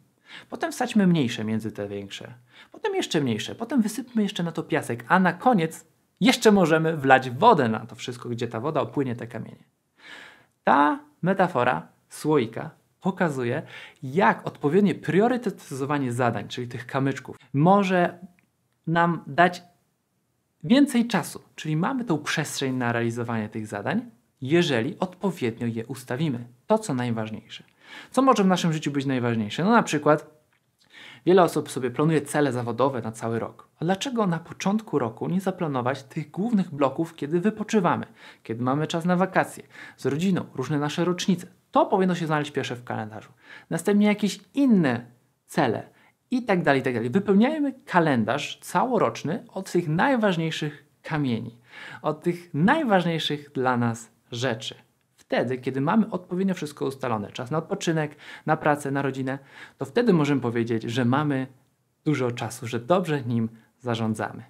Potem 0.49 0.71
wsadźmy 0.71 1.07
mniejsze 1.07 1.43
między 1.43 1.71
te 1.71 1.87
większe. 1.87 2.33
Potem 2.71 2.95
jeszcze 2.95 3.21
mniejsze. 3.21 3.55
Potem 3.55 3.81
wysypmy 3.81 4.23
jeszcze 4.23 4.43
na 4.43 4.51
to 4.51 4.63
piasek, 4.63 5.05
a 5.07 5.19
na 5.19 5.33
koniec 5.33 5.85
jeszcze 6.19 6.51
możemy 6.51 6.97
wlać 6.97 7.29
wodę 7.29 7.69
na 7.69 7.85
to 7.85 7.95
wszystko, 7.95 8.29
gdzie 8.29 8.47
ta 8.47 8.59
woda 8.59 8.81
opłynie 8.81 9.15
te 9.15 9.27
kamienie. 9.27 9.63
Ta 10.63 10.99
metafora 11.21 11.87
słoika 12.09 12.80
pokazuje, 13.01 13.61
jak 14.03 14.47
odpowiednie 14.47 14.95
priorytetyzowanie 14.95 16.13
zadań, 16.13 16.47
czyli 16.47 16.67
tych 16.67 16.85
kamyczków, 16.85 17.37
może 17.53 18.19
nam 18.87 19.23
dać 19.27 19.63
więcej 20.63 21.07
czasu, 21.07 21.41
czyli 21.55 21.75
mamy 21.75 22.05
tą 22.05 22.17
przestrzeń 22.17 22.75
na 22.75 22.91
realizowanie 22.91 23.49
tych 23.49 23.67
zadań, 23.67 24.01
jeżeli 24.41 24.99
odpowiednio 24.99 25.67
je 25.67 25.85
ustawimy. 25.85 26.47
To, 26.67 26.77
co 26.77 26.93
najważniejsze. 26.93 27.63
Co 28.11 28.21
może 28.21 28.43
w 28.43 28.47
naszym 28.47 28.73
życiu 28.73 28.91
być 28.91 29.05
najważniejsze? 29.05 29.63
No 29.63 29.71
na 29.71 29.83
przykład 29.83 30.40
wiele 31.25 31.43
osób 31.43 31.71
sobie 31.71 31.91
planuje 31.91 32.21
cele 32.21 32.51
zawodowe 32.51 33.01
na 33.01 33.11
cały 33.11 33.39
rok. 33.39 33.67
A 33.79 33.85
dlaczego 33.85 34.27
na 34.27 34.39
początku 34.39 34.99
roku 34.99 35.29
nie 35.29 35.41
zaplanować 35.41 36.03
tych 36.03 36.31
głównych 36.31 36.71
bloków, 36.71 37.15
kiedy 37.15 37.39
wypoczywamy, 37.39 38.05
kiedy 38.43 38.63
mamy 38.63 38.87
czas 38.87 39.05
na 39.05 39.15
wakacje, 39.15 39.63
z 39.97 40.05
rodziną, 40.05 40.45
różne 40.55 40.79
nasze 40.79 41.05
rocznice? 41.05 41.47
To 41.71 41.85
powinno 41.85 42.15
się 42.15 42.25
znaleźć 42.25 42.51
pierwsze 42.51 42.75
w 42.75 42.83
kalendarzu. 42.83 43.31
Następnie 43.69 44.07
jakieś 44.07 44.39
inne 44.53 45.05
cele 45.45 45.89
i 46.31 46.43
tak 46.43 46.63
dalej, 46.63 46.81
i 46.81 46.83
tak 46.83 46.93
dalej. 46.93 47.09
Wypełniajmy 47.09 47.73
kalendarz 47.85 48.59
całoroczny 48.59 49.43
od 49.53 49.71
tych 49.71 49.87
najważniejszych 49.87 50.85
kamieni, 51.01 51.57
od 52.01 52.23
tych 52.23 52.53
najważniejszych 52.53 53.51
dla 53.51 53.77
nas 53.77 54.11
rzeczy. 54.31 54.75
Wtedy, 55.31 55.57
kiedy 55.57 55.81
mamy 55.81 56.09
odpowiednio 56.09 56.53
wszystko 56.53 56.85
ustalone, 56.85 57.31
czas 57.31 57.51
na 57.51 57.57
odpoczynek, 57.57 58.15
na 58.45 58.57
pracę, 58.57 58.91
na 58.91 59.01
rodzinę, 59.01 59.39
to 59.77 59.85
wtedy 59.85 60.13
możemy 60.13 60.41
powiedzieć, 60.41 60.83
że 60.83 61.05
mamy 61.05 61.47
dużo 62.05 62.31
czasu, 62.31 62.67
że 62.67 62.79
dobrze 62.79 63.21
nim 63.21 63.49
zarządzamy. 63.79 64.43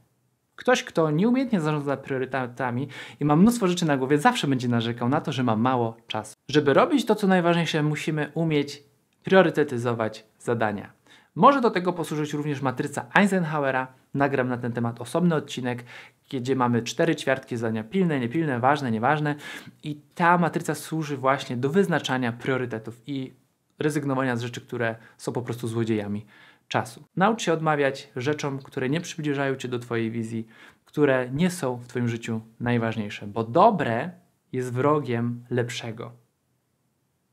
Ktoś, 0.56 0.84
kto 0.84 1.12
nieumiejętnie 1.12 1.62
zarządza 1.62 1.98
priorytetami 1.98 2.88
i 3.20 3.26
ma 3.26 3.36
mnóstwo 3.36 3.68
rzeczy 3.68 3.86
na 3.86 3.98
głowie, 3.98 4.18
zawsze 4.18 4.48
będzie 4.48 4.68
narzekał 4.68 5.10
na 5.10 5.22
to, 5.22 5.32
że 5.32 5.44
ma 5.44 5.56
mało 5.56 5.98
czasu. 6.08 6.36
Żeby 6.50 6.74
robić 6.74 7.06
to, 7.06 7.16
co 7.16 7.28
najważniejsze, 7.28 7.84
musimy 7.84 8.32
umieć 8.34 8.84
priorytetyzować 9.24 10.26
zadania. 10.40 10.92
Może 11.36 11.62
do 11.62 11.72
tego 11.72 11.94
posłużyć 11.94 12.34
również 12.34 12.62
matryca 12.62 13.06
Eisenhowera. 13.16 13.88
Nagram 14.14 14.48
na 14.48 14.58
ten 14.58 14.74
temat 14.74 15.02
osobny 15.02 15.36
odcinek, 15.36 15.84
gdzie 16.30 16.56
mamy 16.56 16.82
cztery 16.82 17.16
ćwiartki 17.16 17.58
zadania 17.58 17.84
pilne, 17.84 18.20
niepilne, 18.20 18.60
ważne, 18.60 18.92
nieważne. 18.92 19.36
I 19.84 20.02
ta 20.16 20.38
matryca 20.38 20.76
służy 20.76 21.18
właśnie 21.18 21.58
do 21.58 21.70
wyznaczania 21.70 22.32
priorytetów 22.32 23.02
i 23.08 23.34
rezygnowania 23.80 24.36
z 24.36 24.42
rzeczy, 24.42 24.62
które 24.62 24.96
są 25.18 25.32
po 25.32 25.42
prostu 25.42 25.68
złodziejami 25.68 26.26
czasu. 26.68 27.04
Naucz 27.16 27.42
się 27.42 27.54
odmawiać 27.54 28.10
rzeczom, 28.16 28.60
które 28.60 28.90
nie 28.90 29.02
przybliżają 29.02 29.56
Cię 29.56 29.68
do 29.68 29.80
Twojej 29.80 30.12
wizji, 30.12 30.48
które 30.86 31.30
nie 31.34 31.50
są 31.50 31.78
w 31.78 31.88
Twoim 31.88 32.08
życiu 32.08 32.42
najważniejsze, 32.60 33.28
bo 33.28 33.44
dobre 33.44 34.12
jest 34.52 34.74
wrogiem 34.74 35.46
lepszego. 35.50 36.21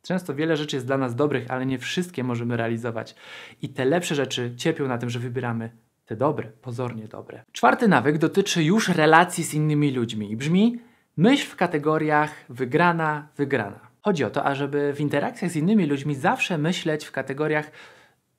Często 0.08 0.34
wiele 0.34 0.56
rzeczy 0.56 0.76
jest 0.76 0.86
dla 0.86 0.98
nas 0.98 1.14
dobrych, 1.14 1.50
ale 1.50 1.66
nie 1.66 1.78
wszystkie 1.78 2.24
możemy 2.24 2.56
realizować. 2.56 3.14
I 3.62 3.68
te 3.68 3.84
lepsze 3.84 4.14
rzeczy 4.14 4.52
cierpią 4.56 4.88
na 4.88 4.98
tym, 4.98 5.10
że 5.10 5.18
wybieramy 5.18 5.70
te 6.06 6.16
dobre, 6.16 6.48
pozornie 6.62 7.08
dobre. 7.08 7.44
Czwarty 7.52 7.88
nawyk 7.88 8.18
dotyczy 8.18 8.64
już 8.64 8.88
relacji 8.88 9.44
z 9.44 9.54
innymi 9.54 9.92
ludźmi 9.92 10.30
i 10.30 10.36
brzmi: 10.36 10.78
myśl 11.16 11.46
w 11.46 11.56
kategoriach 11.56 12.30
wygrana, 12.48 13.28
wygrana. 13.36 13.80
Chodzi 14.02 14.24
o 14.24 14.30
to, 14.30 14.44
ażeby 14.44 14.92
w 14.96 15.00
interakcjach 15.00 15.50
z 15.50 15.56
innymi 15.56 15.86
ludźmi 15.86 16.14
zawsze 16.14 16.58
myśleć 16.58 17.04
w 17.04 17.12
kategoriach, 17.12 17.70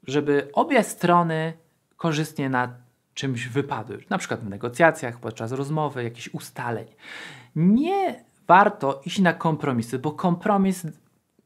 żeby 0.07 0.49
obie 0.53 0.83
strony 0.83 1.53
korzystnie 1.97 2.49
na 2.49 2.73
czymś 3.13 3.47
wypadły, 3.47 4.03
na 4.09 4.17
przykład 4.17 4.39
w 4.39 4.49
negocjacjach, 4.49 5.19
podczas 5.19 5.51
rozmowy, 5.51 6.03
jakichś 6.03 6.29
ustaleń. 6.33 6.87
Nie 7.55 8.23
warto 8.47 9.01
iść 9.05 9.19
na 9.19 9.33
kompromisy, 9.33 9.99
bo 9.99 10.11
kompromis 10.11 10.85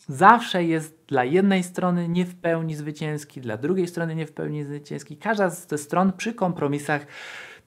zawsze 0.08 0.64
jest 0.64 1.04
dla 1.08 1.24
jednej 1.24 1.64
strony 1.64 2.10
nie 2.10 2.26
w 2.26 2.36
pełni 2.36 2.76
zwycięski, 2.76 3.42
dla 3.42 3.58
drugiej 3.58 3.88
strony 3.88 4.16
nie 4.16 4.28
w 4.28 4.32
pełni 4.32 4.64
zwycięski. 4.64 5.18
Każda 5.18 5.50
z 5.50 5.68
tych 5.68 5.80
stron 5.80 6.14
przy 6.14 6.34
kompromisach 6.34 7.06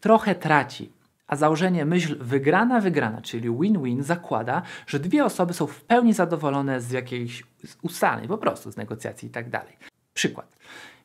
trochę 0.01 0.35
traci. 0.35 0.93
A 1.27 1.37
założenie 1.37 1.85
myśl 1.85 2.17
wygrana, 2.21 2.81
wygrana, 2.81 3.23
czyli 3.23 3.51
win-win, 3.51 4.03
zakłada, 4.03 4.63
że 4.87 5.01
dwie 5.01 5.25
osoby 5.25 5.55
są 5.55 5.67
w 5.67 5.85
pełni 5.85 6.13
zadowolone 6.13 6.81
z 6.81 6.91
jakiejś 6.91 7.45
ustaleń, 7.83 8.29
po 8.29 8.39
prostu 8.39 8.71
z 8.71 8.77
negocjacji 8.77 9.29
i 9.29 9.31
tak 9.31 9.51
dalej. 9.51 9.77
Przykład. 10.15 10.57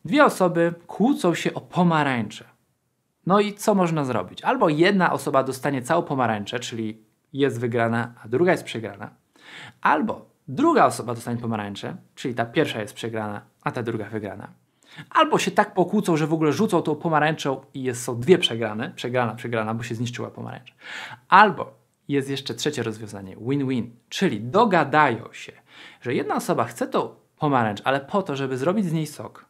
Dwie 0.05 0.25
osoby 0.25 0.73
kłócą 0.87 1.35
się 1.35 1.53
o 1.53 1.61
pomarańcze. 1.61 2.45
No 3.25 3.39
i 3.39 3.53
co 3.53 3.75
można 3.75 4.05
zrobić? 4.05 4.41
Albo 4.43 4.69
jedna 4.69 5.13
osoba 5.13 5.43
dostanie 5.43 5.81
całą 5.81 6.03
pomarańczę, 6.03 6.59
czyli 6.59 7.03
jest 7.33 7.59
wygrana, 7.59 8.13
a 8.23 8.27
druga 8.27 8.51
jest 8.51 8.63
przegrana. 8.63 9.09
Albo 9.81 10.30
druga 10.47 10.85
osoba 10.85 11.13
dostanie 11.13 11.41
pomarańczę, 11.41 11.95
czyli 12.15 12.35
ta 12.35 12.45
pierwsza 12.45 12.81
jest 12.81 12.93
przegrana, 12.93 13.41
a 13.63 13.71
ta 13.71 13.83
druga 13.83 14.05
wygrana. 14.05 14.47
Albo 15.09 15.39
się 15.39 15.51
tak 15.51 15.73
pokłócą, 15.73 16.17
że 16.17 16.27
w 16.27 16.33
ogóle 16.33 16.53
rzucą 16.53 16.81
tą 16.81 16.95
pomarańczą 16.95 17.61
i 17.73 17.83
jest, 17.83 18.03
są 18.03 18.19
dwie 18.19 18.37
przegrane, 18.37 18.91
przegrana, 18.95 19.35
przegrana, 19.35 19.73
bo 19.73 19.83
się 19.83 19.95
zniszczyła 19.95 20.29
pomarańcza. 20.29 20.73
Albo 21.29 21.73
jest 22.07 22.29
jeszcze 22.29 22.53
trzecie 22.53 22.83
rozwiązanie, 22.83 23.35
win-win, 23.41 23.91
czyli 24.09 24.41
dogadają 24.41 25.33
się, 25.33 25.51
że 26.01 26.13
jedna 26.13 26.35
osoba 26.35 26.63
chce 26.63 26.87
tą 26.87 27.15
pomarańcz, 27.37 27.81
ale 27.83 27.99
po 27.99 28.21
to, 28.23 28.35
żeby 28.35 28.57
zrobić 28.57 28.85
z 28.85 28.93
niej 28.93 29.07
sok. 29.07 29.45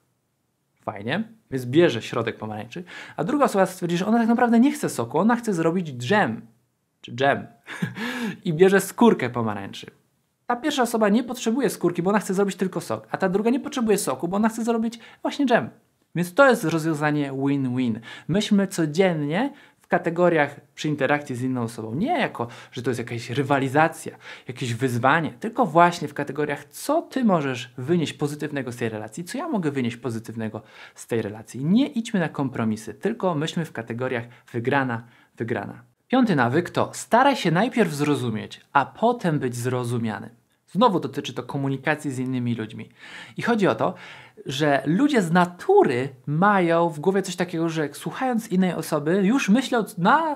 Fajnie, 0.81 1.23
więc 1.51 1.65
bierze 1.65 2.01
środek 2.01 2.37
pomarańczy, 2.37 2.83
a 3.17 3.23
druga 3.23 3.45
osoba 3.45 3.65
stwierdzi, 3.65 3.97
że 3.97 4.05
ona 4.05 4.17
tak 4.17 4.27
naprawdę 4.27 4.59
nie 4.59 4.71
chce 4.71 4.89
soku, 4.89 5.19
ona 5.19 5.35
chce 5.35 5.53
zrobić 5.53 5.91
dżem, 5.93 6.47
czy 7.01 7.15
dżem 7.15 7.47
i 8.45 8.53
bierze 8.53 8.81
skórkę 8.81 9.29
pomarańczy. 9.29 10.00
Ta 10.51 10.55
pierwsza 10.55 10.83
osoba 10.83 11.09
nie 11.09 11.23
potrzebuje 11.23 11.69
skórki, 11.69 12.01
bo 12.01 12.09
ona 12.09 12.19
chce 12.19 12.33
zrobić 12.33 12.55
tylko 12.55 12.81
sok, 12.81 13.07
a 13.11 13.17
ta 13.17 13.29
druga 13.29 13.49
nie 13.49 13.59
potrzebuje 13.59 13.97
soku, 13.97 14.27
bo 14.27 14.37
ona 14.37 14.49
chce 14.49 14.63
zrobić 14.63 14.99
właśnie 15.21 15.45
dżem. 15.45 15.69
Więc 16.15 16.33
to 16.33 16.49
jest 16.49 16.63
rozwiązanie 16.63 17.31
win-win. 17.31 17.99
Myślmy 18.27 18.67
codziennie 18.67 19.53
w 19.81 19.87
kategoriach 19.87 20.59
przy 20.75 20.87
interakcji 20.87 21.35
z 21.35 21.41
inną 21.41 21.61
osobą. 21.61 21.95
Nie 21.95 22.19
jako, 22.19 22.47
że 22.71 22.81
to 22.81 22.89
jest 22.89 22.99
jakaś 22.99 23.29
rywalizacja, 23.29 24.17
jakieś 24.47 24.73
wyzwanie, 24.73 25.33
tylko 25.39 25.65
właśnie 25.65 26.07
w 26.07 26.13
kategoriach, 26.13 26.65
co 26.65 27.01
ty 27.01 27.23
możesz 27.23 27.73
wynieść 27.77 28.13
pozytywnego 28.13 28.71
z 28.71 28.75
tej 28.75 28.89
relacji, 28.89 29.23
co 29.23 29.37
ja 29.37 29.47
mogę 29.47 29.71
wynieść 29.71 29.97
pozytywnego 29.97 30.61
z 30.95 31.07
tej 31.07 31.21
relacji. 31.21 31.65
Nie 31.65 31.87
idźmy 31.87 32.19
na 32.19 32.29
kompromisy, 32.29 32.93
tylko 32.93 33.35
myślmy 33.35 33.65
w 33.65 33.71
kategoriach 33.71 34.23
wygrana, 34.53 35.03
wygrana. 35.37 35.83
Piąty 36.07 36.35
nawyk 36.35 36.69
to 36.69 36.89
staraj 36.93 37.35
się 37.35 37.51
najpierw 37.51 37.93
zrozumieć, 37.93 38.61
a 38.73 38.85
potem 38.85 39.39
być 39.39 39.55
zrozumiany. 39.55 40.40
Znowu 40.71 40.99
dotyczy 40.99 41.33
to 41.33 41.43
komunikacji 41.43 42.11
z 42.11 42.19
innymi 42.19 42.55
ludźmi. 42.55 42.89
I 43.37 43.41
chodzi 43.41 43.67
o 43.67 43.75
to, 43.75 43.93
że 44.45 44.83
ludzie 44.85 45.21
z 45.21 45.31
natury 45.31 46.09
mają 46.25 46.89
w 46.89 46.99
głowie 46.99 47.21
coś 47.21 47.35
takiego, 47.35 47.69
że 47.69 47.89
słuchając 47.93 48.47
innej 48.47 48.73
osoby, 48.73 49.21
już 49.23 49.49
myślą 49.49 49.83
na 49.97 50.35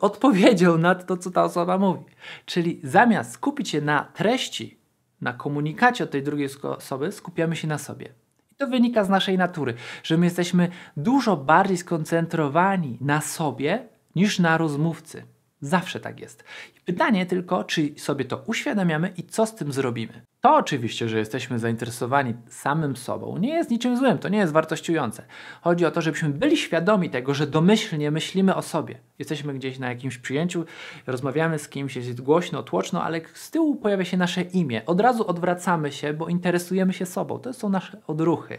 odpowiedzią 0.00 0.78
na 0.78 0.94
to, 0.94 1.16
co 1.16 1.30
ta 1.30 1.44
osoba 1.44 1.78
mówi. 1.78 2.04
Czyli 2.44 2.80
zamiast 2.84 3.32
skupić 3.32 3.68
się 3.68 3.80
na 3.80 4.04
treści, 4.04 4.78
na 5.20 5.32
komunikacie 5.32 6.04
od 6.04 6.10
tej 6.10 6.22
drugiej 6.22 6.48
osoby, 6.62 7.12
skupiamy 7.12 7.56
się 7.56 7.68
na 7.68 7.78
sobie. 7.78 8.06
I 8.52 8.54
to 8.54 8.66
wynika 8.66 9.04
z 9.04 9.08
naszej 9.08 9.38
natury, 9.38 9.74
że 10.02 10.16
my 10.16 10.26
jesteśmy 10.26 10.68
dużo 10.96 11.36
bardziej 11.36 11.76
skoncentrowani 11.76 12.98
na 13.00 13.20
sobie 13.20 13.88
niż 14.16 14.38
na 14.38 14.58
rozmówcy. 14.58 15.35
Zawsze 15.66 16.00
tak 16.00 16.20
jest. 16.20 16.44
Pytanie 16.84 17.26
tylko, 17.26 17.64
czy 17.64 17.94
sobie 17.96 18.24
to 18.24 18.42
uświadamiamy 18.46 19.12
i 19.16 19.22
co 19.22 19.46
z 19.46 19.54
tym 19.54 19.72
zrobimy. 19.72 20.22
To 20.40 20.56
oczywiście, 20.56 21.08
że 21.08 21.18
jesteśmy 21.18 21.58
zainteresowani 21.58 22.34
samym 22.48 22.96
sobą, 22.96 23.38
nie 23.38 23.54
jest 23.54 23.70
niczym 23.70 23.96
złym, 23.96 24.18
to 24.18 24.28
nie 24.28 24.38
jest 24.38 24.52
wartościujące. 24.52 25.22
Chodzi 25.60 25.84
o 25.86 25.90
to, 25.90 26.00
żebyśmy 26.00 26.28
byli 26.28 26.56
świadomi 26.56 27.10
tego, 27.10 27.34
że 27.34 27.46
domyślnie 27.46 28.10
myślimy 28.10 28.54
o 28.54 28.62
sobie. 28.62 28.98
Jesteśmy 29.18 29.54
gdzieś 29.54 29.78
na 29.78 29.88
jakimś 29.88 30.18
przyjęciu, 30.18 30.64
rozmawiamy 31.06 31.58
z 31.58 31.68
kimś, 31.68 31.96
jest 31.96 32.20
głośno, 32.20 32.62
tłoczno, 32.62 33.02
ale 33.02 33.20
z 33.34 33.50
tyłu 33.50 33.76
pojawia 33.76 34.04
się 34.04 34.16
nasze 34.16 34.42
imię. 34.42 34.86
Od 34.86 35.00
razu 35.00 35.26
odwracamy 35.26 35.92
się, 35.92 36.12
bo 36.12 36.28
interesujemy 36.28 36.92
się 36.92 37.06
sobą. 37.06 37.38
To 37.38 37.52
są 37.52 37.68
nasze 37.68 37.98
odruchy. 38.06 38.58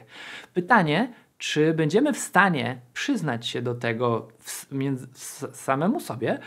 Pytanie, 0.54 1.14
czy 1.38 1.74
będziemy 1.74 2.14
w 2.14 2.18
stanie 2.18 2.82
przyznać 2.94 3.48
się 3.48 3.62
do 3.62 3.76
tego 3.76 4.28
w, 4.40 4.72
między, 4.72 5.08
samemu 5.54 6.00
sobie 6.00 6.40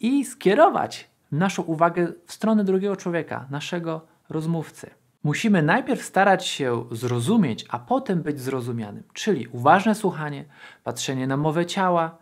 i 0.00 0.24
skierować 0.24 1.10
naszą 1.32 1.62
uwagę 1.62 2.12
w 2.26 2.32
stronę 2.32 2.64
drugiego 2.64 2.96
człowieka, 2.96 3.46
naszego 3.50 4.06
rozmówcy. 4.28 4.90
Musimy 5.24 5.62
najpierw 5.62 6.02
starać 6.02 6.46
się 6.46 6.84
zrozumieć, 6.90 7.66
a 7.68 7.78
potem 7.78 8.22
być 8.22 8.40
zrozumianym, 8.40 9.02
czyli 9.12 9.46
uważne 9.46 9.94
słuchanie, 9.94 10.44
patrzenie 10.84 11.26
na 11.26 11.36
mowę 11.36 11.66
ciała, 11.66 12.18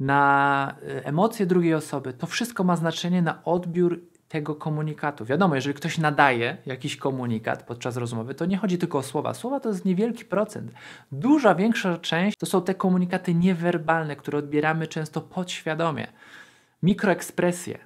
na 0.00 0.74
e, 0.82 1.06
emocje 1.06 1.46
drugiej 1.46 1.74
osoby. 1.74 2.12
To 2.12 2.26
wszystko 2.26 2.64
ma 2.64 2.76
znaczenie 2.76 3.22
na 3.22 3.44
odbiór 3.44 4.00
tego 4.28 4.54
komunikatu. 4.54 5.24
Wiadomo, 5.24 5.54
jeżeli 5.54 5.74
ktoś 5.74 5.98
nadaje 5.98 6.56
jakiś 6.66 6.96
komunikat 6.96 7.62
podczas 7.62 7.96
rozmowy, 7.96 8.34
to 8.34 8.46
nie 8.46 8.56
chodzi 8.56 8.78
tylko 8.78 8.98
o 8.98 9.02
słowa. 9.02 9.34
Słowa 9.34 9.60
to 9.60 9.68
jest 9.68 9.84
niewielki 9.84 10.24
procent. 10.24 10.72
Duża 11.12 11.54
większa 11.54 11.98
część 11.98 12.38
to 12.38 12.46
są 12.46 12.62
te 12.62 12.74
komunikaty 12.74 13.34
niewerbalne, 13.34 14.16
które 14.16 14.38
odbieramy 14.38 14.86
często 14.86 15.20
podświadomie. 15.20 16.06
Mikroekspresje. 16.82 17.78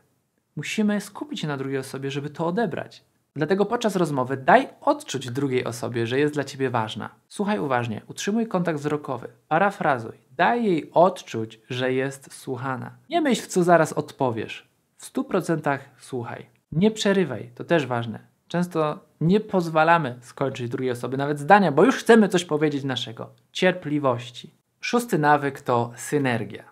Musimy 0.57 1.01
skupić 1.01 1.41
się 1.41 1.49
na 1.49 1.57
drugiej 1.57 1.79
osobie, 1.79 2.11
żeby 2.11 2.31
to 2.31 2.47
odebrać. 2.47 3.05
Dlatego 3.37 3.67
podczas 3.67 3.97
rozmowy 3.97 4.37
daj 4.37 4.69
odczuć 4.81 5.31
drugiej 5.31 5.65
osobie, 5.65 6.07
że 6.07 6.19
jest 6.19 6.35
dla 6.35 6.45
ciebie 6.45 6.71
ważna. 6.71 7.11
Słuchaj 7.29 7.59
uważnie, 7.59 8.01
utrzymuj 8.07 8.47
kontakt 8.47 8.79
wzrokowy, 8.79 9.29
parafrazuj, 9.49 10.19
daj 10.31 10.65
jej 10.65 10.91
odczuć, 10.93 11.61
że 11.71 11.93
jest 11.93 12.35
słuchana. 12.35 12.91
Nie 13.11 13.21
myśl, 13.21 13.47
co 13.49 13.63
zaraz 13.63 13.93
odpowiesz. 13.93 14.72
W 15.03 15.13
100% 15.13 15.79
słuchaj. 15.99 16.47
Nie 16.73 16.91
przerywaj, 16.91 17.51
to 17.55 17.65
też 17.65 17.87
ważne. 17.87 18.19
Często 18.49 18.99
nie 19.21 19.41
pozwalamy 19.41 20.19
skończyć 20.21 20.69
drugiej 20.69 20.91
osoby 20.91 21.17
nawet 21.17 21.39
zdania, 21.39 21.73
bo 21.73 21.85
już 21.85 21.97
chcemy 21.97 22.29
coś 22.29 22.45
powiedzieć 22.45 22.85
naszego. 22.85 23.31
Cierpliwości. 23.53 24.55
Szósty 24.81 25.19
nawyk 25.19 25.61
to 25.61 25.93
synergia. 25.97 26.65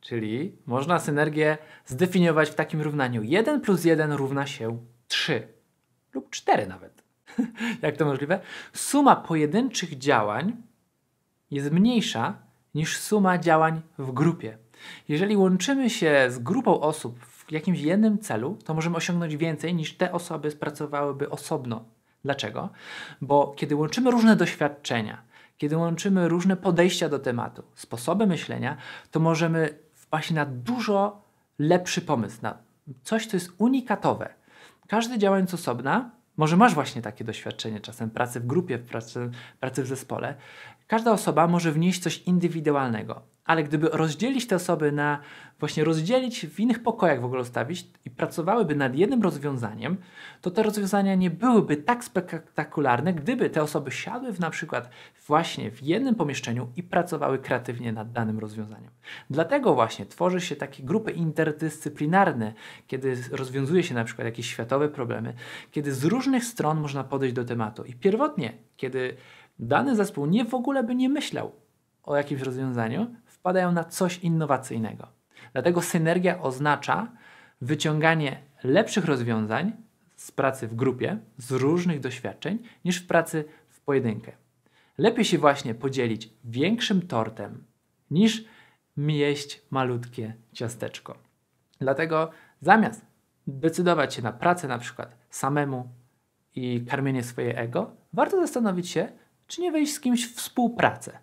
Czyli 0.00 0.56
można 0.66 0.98
synergię 0.98 1.58
zdefiniować 1.86 2.50
w 2.50 2.54
takim 2.54 2.82
równaniu. 2.82 3.22
1 3.22 3.60
plus 3.60 3.84
1 3.84 4.12
równa 4.12 4.46
się 4.46 4.78
3 5.08 5.48
lub 6.14 6.30
4 6.30 6.66
nawet. 6.66 7.02
Jak 7.82 7.96
to 7.96 8.04
możliwe? 8.04 8.40
Suma 8.72 9.16
pojedynczych 9.16 9.98
działań 9.98 10.56
jest 11.50 11.70
mniejsza 11.70 12.38
niż 12.74 12.98
suma 12.98 13.38
działań 13.38 13.80
w 13.98 14.12
grupie. 14.12 14.58
Jeżeli 15.08 15.36
łączymy 15.36 15.90
się 15.90 16.26
z 16.28 16.38
grupą 16.38 16.80
osób 16.80 17.18
w 17.48 17.52
jakimś 17.52 17.80
jednym 17.80 18.18
celu, 18.18 18.58
to 18.64 18.74
możemy 18.74 18.96
osiągnąć 18.96 19.36
więcej 19.36 19.74
niż 19.74 19.96
te 19.96 20.12
osoby 20.12 20.50
pracowałyby 20.50 21.30
osobno. 21.30 21.84
Dlaczego? 22.24 22.70
Bo 23.20 23.54
kiedy 23.56 23.76
łączymy 23.76 24.10
różne 24.10 24.36
doświadczenia, 24.36 25.22
kiedy 25.58 25.76
łączymy 25.76 26.28
różne 26.28 26.56
podejścia 26.56 27.08
do 27.08 27.18
tematu, 27.18 27.62
sposoby 27.74 28.26
myślenia, 28.26 28.76
to 29.10 29.20
możemy 29.20 29.78
wpaść 29.94 30.30
na 30.30 30.46
dużo 30.46 31.22
lepszy 31.58 32.00
pomysł, 32.00 32.38
na 32.42 32.58
coś, 33.02 33.26
co 33.26 33.36
jest 33.36 33.50
unikatowe. 33.58 34.34
Każdy 34.88 35.18
działając 35.18 35.54
osobna, 35.54 36.10
może 36.36 36.56
masz 36.56 36.74
właśnie 36.74 37.02
takie 37.02 37.24
doświadczenie, 37.24 37.80
czasem 37.80 38.10
pracy 38.10 38.40
w 38.40 38.46
grupie, 38.46 38.78
pracy, 38.78 39.30
pracy 39.60 39.82
w 39.82 39.86
zespole, 39.86 40.34
każda 40.88 41.12
osoba 41.12 41.46
może 41.46 41.72
wnieść 41.72 42.02
coś 42.02 42.22
indywidualnego. 42.22 43.22
Ale 43.44 43.64
gdyby 43.64 43.88
rozdzielić 43.92 44.46
te 44.46 44.56
osoby 44.56 44.92
na, 44.92 45.20
właśnie 45.60 45.84
rozdzielić 45.84 46.46
w 46.46 46.60
innych 46.60 46.82
pokojach 46.82 47.20
w 47.20 47.24
ogóle 47.24 47.42
ustawić 47.42 47.86
i 48.04 48.10
pracowałyby 48.10 48.76
nad 48.76 48.94
jednym 48.94 49.22
rozwiązaniem, 49.22 49.96
to 50.40 50.50
te 50.50 50.62
rozwiązania 50.62 51.14
nie 51.14 51.30
byłyby 51.30 51.76
tak 51.76 52.04
spektakularne, 52.04 53.14
gdyby 53.14 53.50
te 53.50 53.62
osoby 53.62 53.90
siadły 53.90 54.32
w, 54.32 54.40
na 54.40 54.50
przykład 54.50 54.90
właśnie 55.26 55.70
w 55.70 55.82
jednym 55.82 56.14
pomieszczeniu 56.14 56.68
i 56.76 56.82
pracowały 56.82 57.38
kreatywnie 57.38 57.92
nad 57.92 58.12
danym 58.12 58.38
rozwiązaniem. 58.38 58.90
Dlatego 59.30 59.74
właśnie 59.74 60.06
tworzy 60.06 60.40
się 60.40 60.56
takie 60.56 60.82
grupy 60.82 61.10
interdyscyplinarne, 61.12 62.54
kiedy 62.86 63.16
rozwiązuje 63.30 63.82
się 63.82 63.94
na 63.94 64.04
przykład 64.04 64.24
jakieś 64.24 64.46
światowe 64.46 64.88
problemy, 64.88 65.34
kiedy 65.70 65.94
z 65.94 66.04
różnych 66.04 66.44
stron 66.44 66.80
można 66.80 67.04
podejść 67.04 67.34
do 67.34 67.44
tematu. 67.44 67.84
I 67.84 67.94
pierwotnie, 67.94 68.52
kiedy 68.76 69.16
dany 69.58 69.96
zespół 69.96 70.26
nie 70.26 70.44
w 70.44 70.54
ogóle 70.54 70.84
by 70.84 70.94
nie 70.94 71.08
myślał 71.08 71.52
o 72.02 72.16
jakimś 72.16 72.40
rozwiązaniu, 72.40 73.14
wpadają 73.24 73.72
na 73.72 73.84
coś 73.84 74.18
innowacyjnego. 74.18 75.08
Dlatego 75.52 75.82
synergia 75.82 76.42
oznacza 76.42 77.12
wyciąganie 77.60 78.42
lepszych 78.64 79.04
rozwiązań 79.04 79.72
z 80.16 80.32
pracy 80.32 80.68
w 80.68 80.74
grupie, 80.74 81.18
z 81.38 81.52
różnych 81.52 82.00
doświadczeń, 82.00 82.58
niż 82.84 83.02
w 83.02 83.06
pracy 83.06 83.44
w 83.68 83.80
pojedynkę. 83.80 84.32
Lepiej 84.98 85.24
się 85.24 85.38
właśnie 85.38 85.74
podzielić 85.74 86.30
większym 86.44 87.02
tortem, 87.06 87.64
niż 88.10 88.44
jeść 88.96 89.62
malutkie 89.70 90.34
ciasteczko. 90.52 91.18
Dlatego 91.80 92.30
zamiast 92.60 93.06
decydować 93.46 94.14
się 94.14 94.22
na 94.22 94.32
pracę 94.32 94.68
na 94.68 94.78
przykład 94.78 95.16
samemu 95.30 95.88
i 96.54 96.84
karmienie 96.90 97.22
swoje 97.22 97.58
ego, 97.58 97.90
warto 98.12 98.40
zastanowić 98.40 98.88
się, 98.88 99.08
czy 99.48 99.60
nie 99.60 99.72
wejść 99.72 99.92
z 99.92 100.00
kimś 100.00 100.26
w 100.26 100.36
współpracę. 100.36 101.18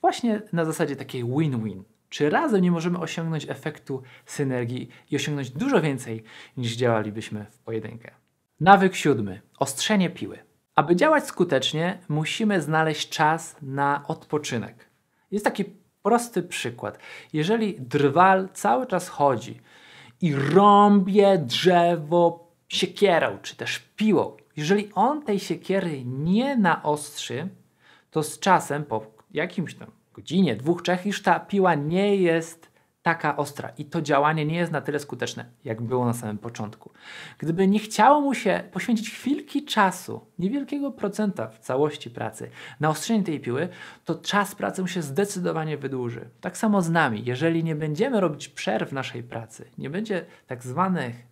Właśnie 0.00 0.42
na 0.52 0.64
zasadzie 0.64 0.96
takiej 0.96 1.24
win-win. 1.24 1.82
Czy 2.08 2.30
razem 2.30 2.62
nie 2.62 2.70
możemy 2.70 2.98
osiągnąć 2.98 3.46
efektu 3.48 4.02
synergii 4.26 4.88
i 5.10 5.16
osiągnąć 5.16 5.50
dużo 5.50 5.80
więcej 5.80 6.22
niż 6.56 6.76
działalibyśmy 6.76 7.46
w 7.50 7.58
pojedynkę? 7.58 8.10
Nawyk 8.60 8.94
siódmy. 8.94 9.40
Ostrzenie 9.58 10.10
piły. 10.10 10.38
Aby 10.74 10.96
działać 10.96 11.26
skutecznie, 11.26 11.98
musimy 12.08 12.62
znaleźć 12.62 13.08
czas 13.08 13.56
na 13.62 14.04
odpoczynek. 14.08 14.88
Jest 15.30 15.44
taki 15.44 15.64
prosty 16.02 16.42
przykład. 16.42 16.98
Jeżeli 17.32 17.80
drwal 17.80 18.48
cały 18.52 18.86
czas 18.86 19.08
chodzi 19.08 19.60
i 20.20 20.34
rąbie 20.34 21.38
drzewo 21.38 22.52
siekierą 22.68 23.38
czy 23.42 23.56
też 23.56 23.78
piłą, 23.78 24.36
jeżeli 24.56 24.90
on 24.94 25.22
tej 25.22 25.40
siekiery 25.40 26.04
nie 26.04 26.56
naostrzy, 26.56 27.48
to 28.10 28.22
z 28.22 28.38
czasem, 28.38 28.84
po 28.84 29.06
jakimś 29.30 29.74
tam 29.74 29.90
godzinie, 30.14 30.56
dwóch, 30.56 30.82
trzech, 30.82 31.06
już 31.06 31.22
ta 31.22 31.40
piła 31.40 31.74
nie 31.74 32.16
jest 32.16 32.70
taka 33.02 33.36
ostra 33.36 33.72
i 33.78 33.84
to 33.84 34.02
działanie 34.02 34.46
nie 34.46 34.56
jest 34.56 34.72
na 34.72 34.80
tyle 34.80 34.98
skuteczne, 34.98 35.44
jak 35.64 35.82
było 35.82 36.04
na 36.04 36.12
samym 36.12 36.38
początku. 36.38 36.90
Gdyby 37.38 37.68
nie 37.68 37.78
chciało 37.78 38.20
mu 38.20 38.34
się 38.34 38.64
poświęcić 38.72 39.10
chwilki 39.10 39.64
czasu, 39.64 40.26
niewielkiego 40.38 40.90
procenta 40.90 41.48
w 41.48 41.58
całości 41.58 42.10
pracy, 42.10 42.50
na 42.80 42.88
ostrzenie 42.88 43.24
tej 43.24 43.40
piły, 43.40 43.68
to 44.04 44.14
czas 44.14 44.54
pracy 44.54 44.82
mu 44.82 44.88
się 44.88 45.02
zdecydowanie 45.02 45.76
wydłuży. 45.76 46.28
Tak 46.40 46.56
samo 46.56 46.82
z 46.82 46.90
nami. 46.90 47.22
Jeżeli 47.24 47.64
nie 47.64 47.74
będziemy 47.74 48.20
robić 48.20 48.48
przerw 48.48 48.92
naszej 48.92 49.22
pracy, 49.22 49.70
nie 49.78 49.90
będzie 49.90 50.26
tak 50.46 50.62
zwanych 50.62 51.30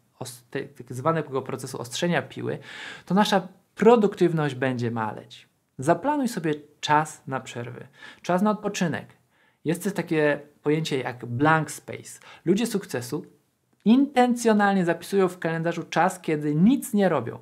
tak 0.53 0.93
zwanego 0.93 1.43
procesu 1.43 1.81
ostrzenia 1.81 2.23
piły, 2.23 2.59
to 3.07 3.15
nasza 3.15 3.49
produktywność 3.75 4.55
będzie 4.55 4.91
maleć. 4.91 5.49
Zaplanuj 5.79 6.29
sobie 6.29 6.55
czas 6.81 7.23
na 7.27 7.41
przerwy, 7.41 7.87
czas 8.23 8.43
na 8.43 8.51
odpoczynek. 8.51 9.07
Jest 9.65 9.85
też 9.85 9.93
takie 9.93 10.41
pojęcie 10.63 10.99
jak 10.99 11.27
blank 11.27 11.71
space. 11.71 12.21
Ludzie 12.45 12.67
sukcesu 12.67 13.27
intencjonalnie 13.85 14.85
zapisują 14.85 15.29
w 15.29 15.39
kalendarzu 15.39 15.83
czas, 15.83 16.21
kiedy 16.21 16.55
nic 16.55 16.95
nie 16.95 17.09
robią, 17.09 17.39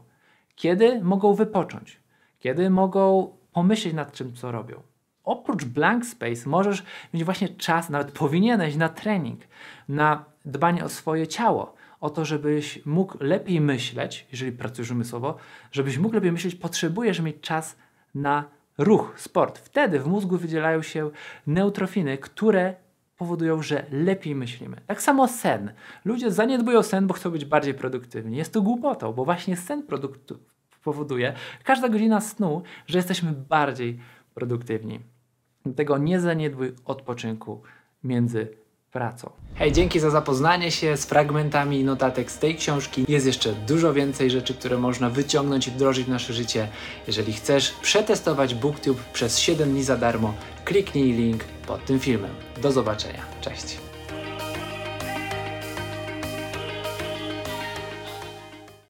kiedy 0.54 1.00
mogą 1.00 1.34
wypocząć, 1.34 2.00
kiedy 2.38 2.70
mogą 2.70 3.36
pomyśleć 3.52 3.94
nad 3.94 4.12
czym, 4.12 4.34
co 4.34 4.52
robią. 4.52 4.82
Oprócz 5.24 5.64
blank 5.64 6.06
space 6.06 6.48
możesz 6.50 6.84
mieć 7.14 7.24
właśnie 7.24 7.48
czas, 7.48 7.90
nawet 7.90 8.12
powinieneś 8.12 8.76
na 8.76 8.88
trening, 8.88 9.40
na 9.88 10.24
dbanie 10.44 10.84
o 10.84 10.88
swoje 10.88 11.26
ciało, 11.26 11.74
o 12.00 12.10
to, 12.10 12.24
żebyś 12.24 12.86
mógł 12.86 13.16
lepiej 13.20 13.60
myśleć, 13.60 14.26
jeżeli 14.32 14.52
pracujesz 14.52 14.90
umysłowo, 14.90 15.36
żebyś 15.72 15.98
mógł 15.98 16.14
lepiej 16.14 16.32
myśleć, 16.32 16.54
potrzebujesz 16.54 17.20
mieć 17.20 17.36
czas 17.40 17.76
na 18.14 18.44
ruch, 18.78 19.14
sport. 19.16 19.58
Wtedy 19.58 20.00
w 20.00 20.06
mózgu 20.06 20.36
wydzielają 20.36 20.82
się 20.82 21.10
neutrofiny, 21.46 22.18
które 22.18 22.74
powodują, 23.16 23.62
że 23.62 23.86
lepiej 23.90 24.34
myślimy. 24.34 24.76
Tak 24.86 25.02
samo 25.02 25.28
sen. 25.28 25.72
Ludzie 26.04 26.30
zaniedbują 26.30 26.82
sen, 26.82 27.06
bo 27.06 27.14
chcą 27.14 27.30
być 27.30 27.44
bardziej 27.44 27.74
produktywni. 27.74 28.36
Jest 28.36 28.52
to 28.52 28.62
głupotą, 28.62 29.12
bo 29.12 29.24
właśnie 29.24 29.56
sen 29.56 29.82
powoduje, 30.84 31.34
każda 31.64 31.88
godzina 31.88 32.20
snu, 32.20 32.62
że 32.86 32.98
jesteśmy 32.98 33.32
bardziej 33.32 33.98
produktywni. 34.34 35.00
Dlatego 35.64 35.98
nie 35.98 36.20
zaniedbuj 36.20 36.72
odpoczynku 36.84 37.62
między 38.04 38.56
pracą. 38.96 39.30
Hej, 39.54 39.72
dzięki 39.72 40.00
za 40.00 40.10
zapoznanie 40.10 40.70
się 40.70 40.96
z 40.96 41.04
fragmentami 41.04 41.84
notatek 41.84 42.30
z 42.30 42.38
tej 42.38 42.56
książki. 42.56 43.04
Jest 43.08 43.26
jeszcze 43.26 43.52
dużo 43.52 43.92
więcej 43.92 44.30
rzeczy, 44.30 44.54
które 44.54 44.78
można 44.78 45.10
wyciągnąć 45.10 45.68
i 45.68 45.70
wdrożyć 45.70 46.06
w 46.06 46.08
nasze 46.08 46.32
życie. 46.32 46.68
Jeżeli 47.06 47.32
chcesz 47.32 47.72
przetestować 47.82 48.54
BookTube 48.54 49.02
przez 49.12 49.38
7 49.38 49.70
dni 49.70 49.82
za 49.82 49.96
darmo, 49.96 50.34
kliknij 50.64 51.12
link 51.12 51.44
pod 51.66 51.84
tym 51.84 52.00
filmem. 52.00 52.30
Do 52.62 52.72
zobaczenia. 52.72 53.22
Cześć. 53.40 53.85